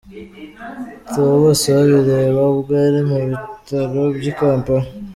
[1.11, 4.87] Theo Bosebabireba ubwo yari mu bitaro by'i Kampala.